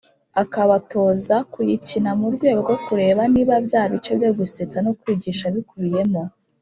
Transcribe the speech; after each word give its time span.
akabatoza 0.43 1.35
kuyikina 1.53 2.09
murwego 2.19 2.59
rwo 2.65 2.77
kureba 2.85 3.21
niba 3.33 3.55
bya 3.65 3.83
bice 3.91 4.11
byo 4.19 4.31
gusetsa 4.37 4.77
no 4.85 4.91
kwigisha 4.99 5.45
bikubiyemo. 5.57 6.21